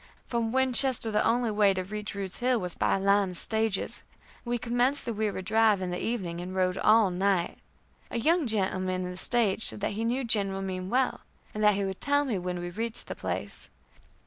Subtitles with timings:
[0.25, 4.01] From Winchester the only way to reach Rude's Hill was by a line of stages.
[4.43, 7.59] We commenced the weary drive in the evening, and rode all night.
[8.09, 11.21] A young gentleman in the stage said that he knew General Meem well,
[11.53, 13.69] and that he would tell me when we reached the place.